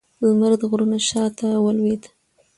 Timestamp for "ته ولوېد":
1.37-2.03